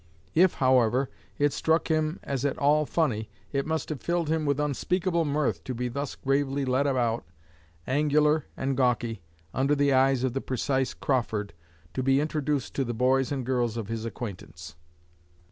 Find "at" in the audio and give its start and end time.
2.43-2.57